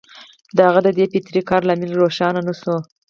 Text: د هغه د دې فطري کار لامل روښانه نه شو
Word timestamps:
د 0.55 0.57
هغه 0.67 0.79
د 0.85 0.89
دې 0.97 1.05
فطري 1.13 1.41
کار 1.49 1.61
لامل 1.67 1.91
روښانه 2.01 2.41
نه 2.47 2.53
شو 2.59 2.75